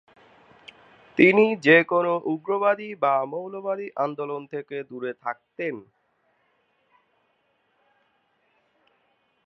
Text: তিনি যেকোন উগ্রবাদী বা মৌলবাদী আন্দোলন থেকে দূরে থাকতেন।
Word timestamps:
তিনি 1.17 1.45
যেকোন 1.65 2.05
উগ্রবাদী 2.33 2.89
বা 3.03 3.13
মৌলবাদী 3.25 3.87
আন্দোলন 3.95 4.41
থেকে 4.53 4.77
দূরে 4.89 5.11
থাকতেন। 5.23 5.75